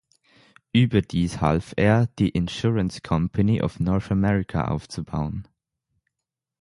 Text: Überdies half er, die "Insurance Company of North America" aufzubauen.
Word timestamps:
Überdies 0.73 1.41
half 1.41 1.75
er, 1.77 2.07
die 2.17 2.29
"Insurance 2.29 3.01
Company 3.03 3.61
of 3.61 3.79
North 3.79 4.09
America" 4.09 4.65
aufzubauen. 4.65 5.47